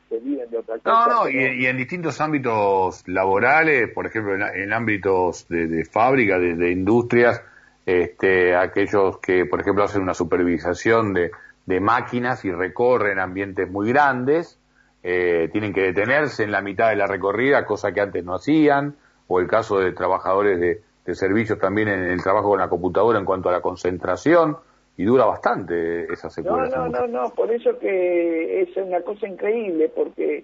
Se 0.09 0.19
viven 0.19 0.47
de 0.51 0.59
otra 0.59 0.77
cosa. 0.77 1.07
No, 1.07 1.23
no, 1.23 1.29
y, 1.31 1.65
en 1.65 1.75
distintos 1.75 2.21
ámbitos 2.21 3.07
laborales, 3.07 3.91
por 3.95 4.05
ejemplo, 4.05 4.35
en, 4.35 4.73
ámbitos 4.73 5.47
de, 5.49 5.85
fábrica, 5.85 6.37
de 6.37 6.71
industrias, 6.71 7.41
este, 7.89 8.55
aquellos 8.55 9.17
que, 9.17 9.45
por 9.45 9.61
ejemplo, 9.61 9.83
hacen 9.83 10.03
una 10.03 10.13
supervisación 10.13 11.13
de, 11.13 11.31
de 11.65 11.79
máquinas 11.79 12.45
y 12.45 12.51
recorren 12.51 13.17
ambientes 13.17 13.67
muy 13.67 13.89
grandes, 13.89 14.59
eh, 15.01 15.49
tienen 15.51 15.73
que 15.73 15.81
detenerse 15.81 16.43
en 16.43 16.51
la 16.51 16.61
mitad 16.61 16.89
de 16.89 16.97
la 16.97 17.07
recorrida, 17.07 17.65
cosa 17.65 17.91
que 17.91 18.01
antes 18.01 18.23
no 18.23 18.35
hacían, 18.35 18.95
o 19.27 19.39
el 19.39 19.47
caso 19.47 19.79
de 19.79 19.91
trabajadores 19.91 20.59
de, 20.59 20.81
de 21.03 21.15
servicios 21.15 21.57
también 21.57 21.87
en 21.87 22.03
el 22.03 22.21
trabajo 22.21 22.49
con 22.49 22.59
la 22.59 22.69
computadora 22.69 23.17
en 23.17 23.25
cuanto 23.25 23.49
a 23.49 23.53
la 23.53 23.61
concentración, 23.61 24.57
y 24.95 25.05
dura 25.05 25.25
bastante 25.25 26.11
esa 26.13 26.29
secuela. 26.29 26.67
No, 26.67 26.89
no, 26.89 27.07
no, 27.07 27.07
no, 27.07 27.29
por 27.29 27.51
eso 27.51 27.79
que 27.79 28.61
es 28.61 28.77
una 28.77 29.01
cosa 29.01 29.27
increíble, 29.27 29.89
porque 29.95 30.43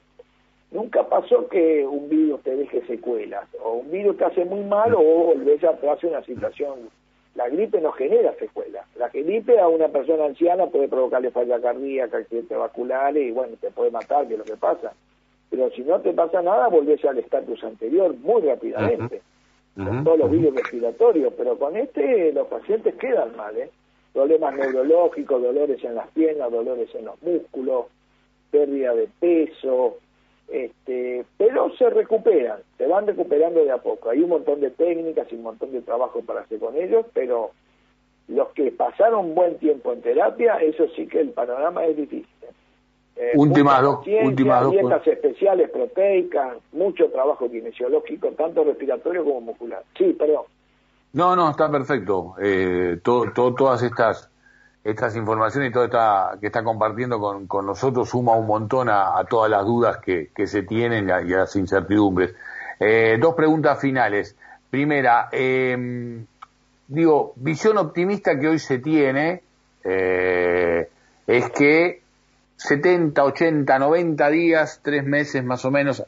nunca 0.71 1.03
pasó 1.03 1.47
que 1.47 1.85
un 1.85 2.09
virus 2.09 2.41
te 2.41 2.55
deje 2.55 2.81
secuelas, 2.87 3.47
o 3.61 3.73
un 3.73 3.91
virus 3.91 4.17
te 4.17 4.25
hace 4.25 4.45
muy 4.45 4.63
mal 4.63 4.95
o 4.95 5.01
volvés 5.01 5.63
a 5.63 5.77
hace 5.91 6.07
una 6.07 6.23
situación. 6.23 6.89
La 7.35 7.49
gripe 7.49 7.81
no 7.81 7.91
genera 7.91 8.33
secuelas. 8.35 8.85
La 8.97 9.09
gripe 9.09 9.59
a 9.59 9.67
una 9.67 9.89
persona 9.89 10.25
anciana 10.25 10.67
puede 10.67 10.87
provocarle 10.87 11.31
falla 11.31 11.59
cardíaca, 11.59 12.17
accidentes 12.17 12.57
vasculares 12.57 13.27
y 13.27 13.31
bueno, 13.31 13.55
te 13.59 13.71
puede 13.71 13.91
matar, 13.91 14.27
que 14.27 14.33
es 14.33 14.39
lo 14.39 14.45
que 14.45 14.55
pasa. 14.55 14.93
Pero 15.49 15.69
si 15.71 15.81
no 15.83 15.99
te 15.99 16.13
pasa 16.13 16.41
nada, 16.41 16.69
volvés 16.69 17.03
al 17.05 17.17
estatus 17.17 17.63
anterior 17.63 18.15
muy 18.17 18.41
rápidamente. 18.41 19.21
Con 19.75 20.05
todos 20.05 20.19
los 20.19 20.31
virus 20.31 20.55
respiratorios, 20.55 21.33
pero 21.37 21.59
con 21.59 21.75
este 21.75 22.31
los 22.31 22.47
pacientes 22.47 22.95
quedan 22.95 23.35
mal, 23.35 23.57
¿eh? 23.57 23.69
problemas 24.13 24.55
neurológicos, 24.55 25.41
dolores 25.41 25.83
en 25.83 25.95
las 25.95 26.07
piernas, 26.11 26.49
dolores 26.49 26.87
en 26.95 27.03
los 27.03 27.21
músculos, 27.21 27.87
pérdida 28.49 28.95
de 28.95 29.09
peso, 29.19 29.97
este, 30.47 31.25
pero 31.37 31.71
se 31.77 31.89
recuperan, 31.89 32.59
se 32.77 32.87
van 32.87 33.07
recuperando 33.07 33.63
de 33.63 33.71
a 33.71 33.77
poco. 33.77 34.09
Hay 34.09 34.21
un 34.21 34.29
montón 34.29 34.61
de 34.61 34.71
técnicas 34.71 35.31
y 35.31 35.35
un 35.35 35.43
montón 35.43 35.71
de 35.71 35.81
trabajo 35.81 36.21
para 36.21 36.41
hacer 36.41 36.59
con 36.59 36.75
ellos, 36.75 37.05
pero 37.13 37.51
los 38.27 38.49
que 38.49 38.71
pasaron 38.71 39.35
buen 39.35 39.57
tiempo 39.57 39.93
en 39.93 40.01
terapia, 40.01 40.55
eso 40.55 40.87
sí 40.95 41.07
que 41.07 41.21
el 41.21 41.29
panorama 41.29 41.85
es 41.85 41.97
difícil. 41.97 42.27
Eh, 43.17 43.31
últimas 43.35 43.81
dos, 43.81 44.03
dietas 44.03 45.07
especiales 45.07 45.69
proteicas, 45.69 46.57
mucho 46.73 47.09
trabajo 47.09 47.49
kinesiológico, 47.49 48.31
tanto 48.31 48.63
respiratorio 48.65 49.23
como 49.23 49.41
muscular. 49.41 49.83
Sí, 49.97 50.13
perdón. 50.19 50.43
No, 51.13 51.33
no, 51.33 51.51
está 51.51 51.71
perfecto. 51.71 52.35
Eh, 52.41 52.99
todas 53.03 53.81
estas 53.83 54.29
estas 54.85 55.15
informaciones 55.15 55.71
y 55.71 55.73
todo 55.73 55.83
esta 55.83 56.37
que 56.39 56.47
está 56.47 56.63
compartiendo 56.63 57.19
con, 57.19 57.65
nosotros 57.65 58.07
suma 58.07 58.35
un 58.35 58.45
montón 58.47 58.87
a, 58.87 59.21
todas 59.27 59.49
las 59.49 59.65
dudas 59.65 59.97
que, 59.97 60.29
se 60.45 60.63
tienen 60.63 61.09
y 61.09 61.11
a, 61.11 61.21
las 61.21 61.55
incertidumbres. 61.55 62.33
Eh, 62.79 63.17
dos 63.19 63.35
preguntas 63.35 63.79
finales. 63.79 64.35
Primera, 64.69 65.27
eh, 65.31 66.23
digo, 66.87 67.33
visión 67.35 67.77
optimista 67.77 68.39
que 68.39 68.47
hoy 68.47 68.59
se 68.59 68.79
tiene 68.79 69.41
eh, 69.83 70.87
es 71.27 71.49
que 71.49 72.01
70, 72.57 73.23
80, 73.23 73.79
90 73.79 74.29
días, 74.29 74.81
tres 74.83 75.03
meses 75.03 75.43
más 75.43 75.65
o 75.65 75.71
menos, 75.71 76.05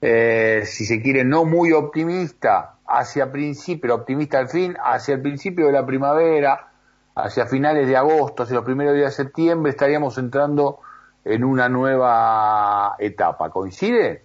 eh, 0.00 0.62
si 0.64 0.84
se 0.84 1.02
quiere, 1.02 1.24
no 1.24 1.44
muy 1.44 1.72
optimista, 1.72 2.76
hacia 2.86 3.30
principio, 3.30 3.94
optimista 3.94 4.38
al 4.38 4.48
fin, 4.48 4.76
hacia 4.82 5.14
el 5.14 5.22
principio 5.22 5.66
de 5.66 5.72
la 5.72 5.86
primavera, 5.86 6.71
hacia 7.14 7.46
finales 7.46 7.86
de 7.86 7.96
agosto, 7.96 8.42
hacia 8.42 8.56
los 8.56 8.64
primeros 8.64 8.94
días 8.94 9.16
de 9.16 9.24
septiembre, 9.24 9.70
estaríamos 9.70 10.18
entrando 10.18 10.78
en 11.24 11.44
una 11.44 11.68
nueva 11.68 12.96
etapa. 12.98 13.50
¿Coincide? 13.50 14.22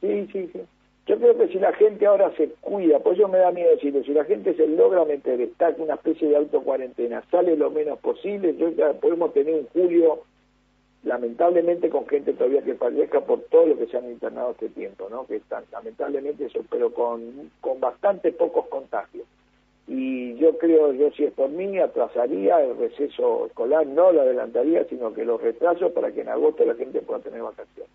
Sí, 0.00 0.28
sí, 0.32 0.50
sí. 0.52 0.60
Yo 1.06 1.16
creo 1.18 1.38
que 1.38 1.46
si 1.48 1.60
la 1.60 1.72
gente 1.74 2.04
ahora 2.04 2.32
se 2.36 2.48
cuida, 2.60 2.98
pues 2.98 3.16
yo 3.16 3.28
me 3.28 3.38
da 3.38 3.52
miedo 3.52 3.70
decirlo, 3.70 4.02
si 4.02 4.12
la 4.12 4.24
gente 4.24 4.54
se 4.54 4.66
logra 4.66 5.04
meter, 5.04 5.40
está 5.40 5.72
una 5.78 5.94
especie 5.94 6.28
de 6.28 6.36
auto 6.36 6.62
cuarentena, 6.62 7.22
sale 7.30 7.56
lo 7.56 7.70
menos 7.70 8.00
posible, 8.00 8.56
yo 8.56 8.72
podemos 9.00 9.32
tener 9.32 9.54
un 9.54 9.66
julio 9.68 10.22
lamentablemente 11.04 11.88
con 11.88 12.08
gente 12.08 12.32
todavía 12.32 12.62
que 12.62 12.74
fallezca 12.74 13.20
por 13.20 13.42
todo 13.42 13.66
lo 13.66 13.78
que 13.78 13.86
se 13.86 13.96
han 13.96 14.10
internado 14.10 14.50
este 14.50 14.68
tiempo, 14.70 15.06
¿no? 15.08 15.24
Que 15.28 15.36
están, 15.36 15.62
lamentablemente 15.70 16.46
eso, 16.46 16.64
pero 16.68 16.92
con, 16.92 17.52
con 17.60 17.78
bastante 17.78 18.32
pocos 18.32 18.66
contagios. 18.66 19.24
Y 19.88 20.34
yo 20.36 20.58
creo, 20.58 20.92
yo 20.92 21.10
si 21.12 21.24
es 21.24 21.32
por 21.32 21.48
mí, 21.48 21.78
atrasaría 21.78 22.60
el 22.60 22.76
receso 22.76 23.46
escolar, 23.46 23.86
no 23.86 24.10
lo 24.10 24.22
adelantaría, 24.22 24.84
sino 24.84 25.14
que 25.14 25.24
lo 25.24 25.38
retraso 25.38 25.92
para 25.92 26.10
que 26.10 26.22
en 26.22 26.28
agosto 26.28 26.64
la 26.64 26.74
gente 26.74 27.00
pueda 27.02 27.20
tener 27.20 27.42
vacaciones. 27.42 27.90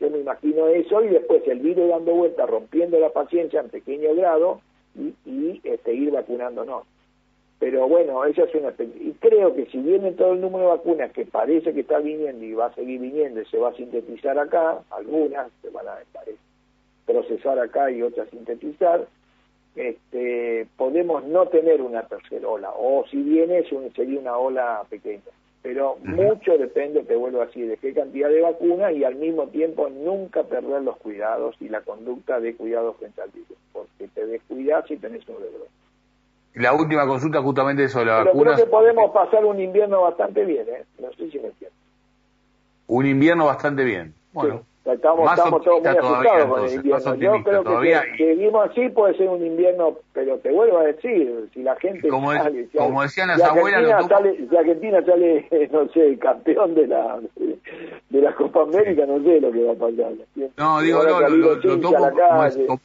Yo 0.00 0.10
me 0.10 0.18
imagino 0.18 0.66
eso 0.68 1.02
y 1.02 1.08
después 1.08 1.46
el 1.46 1.60
virus 1.60 1.88
dando 1.88 2.14
vuelta, 2.14 2.46
rompiendo 2.46 2.98
la 2.98 3.10
paciencia 3.10 3.60
en 3.60 3.68
pequeño 3.68 4.14
grado 4.14 4.60
y, 4.94 5.14
y 5.24 5.60
este, 5.64 5.94
ir 5.94 6.10
vacunándonos. 6.10 6.84
Pero 7.58 7.86
bueno, 7.86 8.24
esa 8.24 8.44
es 8.44 8.54
una... 8.54 8.72
Y 8.78 9.12
creo 9.20 9.54
que 9.54 9.66
si 9.66 9.78
viene 9.78 10.12
todo 10.12 10.32
el 10.32 10.40
número 10.40 10.64
de 10.64 10.70
vacunas 10.70 11.12
que 11.12 11.26
parece 11.26 11.74
que 11.74 11.80
está 11.80 11.98
viniendo 11.98 12.42
y 12.42 12.54
va 12.54 12.66
a 12.66 12.74
seguir 12.74 12.98
viniendo 13.00 13.42
y 13.42 13.44
se 13.46 13.58
va 13.58 13.68
a 13.68 13.74
sintetizar 13.74 14.38
acá, 14.38 14.82
algunas 14.90 15.50
se 15.60 15.68
van 15.68 15.86
a 15.86 15.98
procesar 17.04 17.58
acá 17.58 17.90
y 17.90 18.00
otras 18.00 18.30
sintetizar, 18.30 19.06
este, 19.76 20.66
podemos 20.76 21.24
no 21.24 21.46
tener 21.46 21.80
una 21.80 22.02
tercera 22.02 22.48
ola, 22.48 22.70
o 22.76 23.04
si 23.10 23.22
viene 23.22 23.64
sería 23.94 24.20
una 24.20 24.36
ola 24.36 24.82
pequeña. 24.88 25.22
Pero 25.62 25.98
mucho 26.02 26.56
depende, 26.56 27.02
te 27.02 27.16
vuelvo 27.16 27.42
así, 27.42 27.60
de 27.60 27.76
qué 27.76 27.92
cantidad 27.92 28.30
de 28.30 28.40
vacunas 28.40 28.94
y 28.94 29.04
al 29.04 29.16
mismo 29.16 29.46
tiempo 29.48 29.90
nunca 29.90 30.42
perder 30.44 30.82
los 30.82 30.96
cuidados 30.96 31.54
y 31.60 31.68
la 31.68 31.82
conducta 31.82 32.40
de 32.40 32.56
cuidado 32.56 32.94
frente 32.94 33.20
al 33.20 33.28
virus, 33.30 33.58
porque 33.72 34.08
te 34.08 34.26
descuidas 34.26 34.90
y 34.90 34.96
tenés 34.96 35.28
un 35.28 35.36
rebrote. 35.36 35.70
La 36.54 36.72
última 36.72 37.06
consulta 37.06 37.42
justamente 37.42 37.88
sobre 37.88 38.06
la 38.06 38.24
Pero 38.24 38.40
Creo 38.40 38.56
que 38.56 38.66
podemos 38.66 39.10
pasar 39.12 39.44
un 39.44 39.60
invierno 39.60 40.00
bastante 40.02 40.44
bien, 40.44 40.66
¿eh? 40.68 40.84
No 40.98 41.10
sé 41.12 41.30
si 41.30 41.38
me 41.38 41.48
entiendes. 41.48 41.78
Un 42.86 43.06
invierno 43.06 43.46
bastante 43.46 43.84
bien. 43.84 44.14
Bueno. 44.32 44.62
Estamos, 44.92 45.30
estamos 45.30 45.62
todos 45.62 45.80
muy 45.80 45.88
asustados 45.88 46.48
con 46.48 46.64
el 46.64 46.74
invierno. 46.74 47.14
Yo 47.16 47.44
creo 47.44 47.80
que 47.80 48.00
si 48.16 48.24
seguimos 48.24 48.70
así 48.70 48.88
puede 48.88 49.16
ser 49.16 49.28
un 49.28 49.44
invierno, 49.44 49.96
pero 50.12 50.38
te 50.38 50.50
vuelvo 50.50 50.78
a 50.78 50.84
decir, 50.84 51.48
si 51.52 51.62
la 51.62 51.76
gente 51.76 52.08
como, 52.08 52.32
sale, 52.32 52.68
como 52.76 53.02
decían 53.02 53.28
las 53.28 53.42
abuelas, 53.42 54.06
si 54.48 54.56
Argentina 54.56 55.04
sale, 55.04 55.48
no 55.72 55.88
sé, 55.88 56.18
campeón 56.18 56.74
de 56.74 56.86
la 56.86 57.18
de 58.10 58.20
la 58.20 58.34
Copa 58.34 58.62
América, 58.62 59.06
no 59.06 59.22
sé 59.22 59.40
lo 59.40 59.52
que 59.52 59.64
va 59.64 59.72
a 59.72 59.76
pasar. 59.76 60.12
No, 60.56 60.80
digo, 60.80 61.02
no, 61.04 61.20
lo, 61.20 61.56
lo, 61.56 61.80
tomo, 61.80 62.80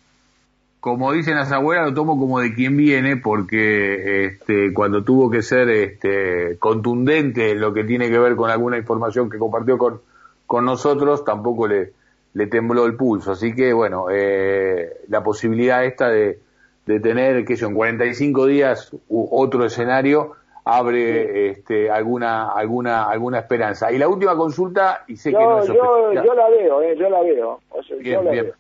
como 0.86 1.12
dicen 1.14 1.34
las 1.34 1.52
abuelas, 1.52 1.88
lo 1.88 1.94
tomo 1.96 2.20
como 2.20 2.40
de 2.40 2.54
quien 2.54 2.78
viene, 2.78 3.18
porque 3.18 4.26
este, 4.26 4.72
cuando 4.72 5.04
tuvo 5.04 5.32
que 5.32 5.42
ser 5.42 5.68
este, 5.70 6.60
contundente 6.60 7.52
en 7.52 7.60
lo 7.60 7.74
que 7.74 7.84
tiene 7.84 8.10
que 8.12 8.20
ver 8.20 8.36
con 8.36 8.52
alguna 8.52 8.78
información 8.78 9.30
que 9.30 9.40
compartió 9.40 9.80
con, 9.80 10.02
con 10.48 10.66
nosotros, 10.66 11.24
tampoco 11.24 11.68
le, 11.68 11.94
le 12.34 12.48
tembló 12.48 12.86
el 12.86 12.96
pulso. 12.96 13.32
Así 13.32 13.56
que, 13.56 13.74
bueno, 13.74 14.08
eh, 14.12 15.02
la 15.08 15.24
posibilidad 15.24 15.86
esta 15.86 16.10
de, 16.10 16.40
de 16.86 17.00
tener, 17.00 17.46
que 17.46 17.56
yo, 17.56 17.68
en 17.68 17.76
45 17.76 18.46
días 18.46 18.92
otro 19.10 19.66
escenario, 19.66 20.34
abre 20.66 21.52
este, 21.52 21.92
alguna 21.92 22.50
alguna 22.50 23.04
alguna 23.08 23.40
esperanza. 23.40 23.92
Y 23.92 23.98
la 23.98 24.08
última 24.08 24.36
consulta, 24.36 25.04
y 25.08 25.16
sé 25.16 25.32
que 25.32 25.38
no 25.38 25.60
es 25.60 25.68
yo, 25.68 26.12
yo 26.12 26.36
la 26.36 26.50
veo, 26.50 26.82
eh, 26.82 26.96
yo 26.98 27.10
la 27.10 27.22
veo. 27.22 27.60
yo 28.02 28.24
la 28.24 28.32
Veo. 28.32 28.54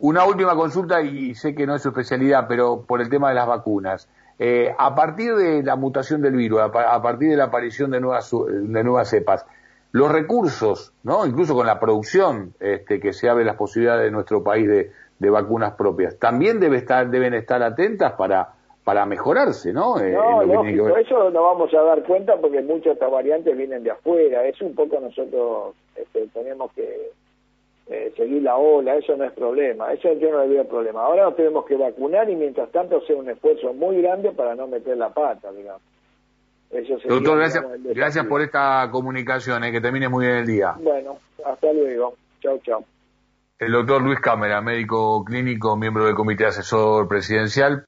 Una 0.00 0.24
última 0.24 0.54
consulta, 0.54 1.02
y 1.02 1.34
sé 1.34 1.54
que 1.54 1.66
no 1.66 1.74
es 1.74 1.82
su 1.82 1.88
especialidad, 1.88 2.46
pero 2.48 2.84
por 2.86 3.00
el 3.00 3.08
tema 3.08 3.28
de 3.28 3.34
las 3.34 3.46
vacunas. 3.46 4.08
Eh, 4.38 4.72
a 4.78 4.94
partir 4.94 5.34
de 5.34 5.64
la 5.64 5.74
mutación 5.74 6.22
del 6.22 6.34
virus, 6.34 6.60
a, 6.60 7.02
partir 7.02 7.30
de 7.30 7.36
la 7.36 7.44
aparición 7.44 7.90
de 7.90 8.00
nuevas, 8.00 8.30
de 8.30 8.84
nuevas 8.84 9.10
cepas, 9.10 9.44
los 9.92 10.12
recursos, 10.12 10.92
¿no? 11.02 11.26
incluso 11.26 11.54
con 11.54 11.66
la 11.66 11.80
producción 11.80 12.54
este, 12.60 13.00
que 13.00 13.12
se 13.12 13.28
abre 13.28 13.44
las 13.44 13.56
posibilidades 13.56 14.04
de 14.04 14.10
nuestro 14.10 14.42
país 14.42 14.68
de, 14.68 15.30
vacunas 15.30 15.74
propias, 15.74 16.18
también 16.18 16.60
debe 16.60 16.76
estar, 16.76 17.08
deben 17.10 17.34
estar 17.34 17.62
atentas 17.62 18.12
para, 18.12 18.54
para 18.84 19.04
mejorarse, 19.04 19.72
¿no? 19.72 19.98
Eh, 20.00 20.12
no, 20.12 20.44
lógico, 20.44 20.96
eso 20.96 21.30
nos 21.30 21.42
vamos 21.42 21.74
a 21.74 21.82
dar 21.82 22.04
cuenta 22.04 22.36
porque 22.36 22.62
muchas 22.62 22.84
de 22.84 22.92
estas 22.92 23.10
variantes 23.10 23.56
vienen 23.56 23.82
de 23.82 23.90
afuera, 23.90 24.46
es 24.46 24.60
un 24.62 24.74
poco 24.74 25.00
nosotros 25.00 25.74
este, 25.96 26.28
tenemos 26.28 26.72
que 26.72 27.10
eh, 27.90 28.12
seguir 28.16 28.42
la 28.42 28.56
ola, 28.56 28.96
eso 28.96 29.16
no 29.16 29.24
es 29.24 29.32
problema, 29.32 29.92
eso 29.92 30.12
yo 30.12 30.30
no 30.30 30.40
le 30.44 30.48
veo 30.48 30.64
problema. 30.68 31.04
Ahora 31.04 31.24
nos 31.24 31.36
tenemos 31.36 31.64
que 31.64 31.74
vacunar 31.74 32.28
y 32.28 32.36
mientras 32.36 32.70
tanto 32.70 32.98
hacer 32.98 33.16
un 33.16 33.30
esfuerzo 33.30 33.72
muy 33.72 34.02
grande 34.02 34.30
para 34.32 34.54
no 34.54 34.66
meter 34.66 34.96
la 34.98 35.08
pata, 35.08 35.50
digamos. 35.52 35.80
Doctor, 37.08 37.38
gracias, 37.38 37.64
gracias 37.82 38.26
por 38.26 38.42
esta 38.42 38.88
comunicación, 38.90 39.64
eh, 39.64 39.72
que 39.72 39.80
termine 39.80 40.08
muy 40.08 40.26
bien 40.26 40.38
el 40.38 40.46
día. 40.46 40.74
Bueno, 40.78 41.18
hasta 41.44 41.72
luego. 41.72 42.14
Chao, 42.40 42.58
chao. 42.62 42.84
El 43.58 43.72
doctor 43.72 44.00
Luis 44.02 44.20
Cámara, 44.20 44.60
médico 44.60 45.24
clínico, 45.24 45.76
miembro 45.76 46.06
del 46.06 46.14
comité 46.14 46.46
asesor 46.46 47.08
presidencial. 47.08 47.76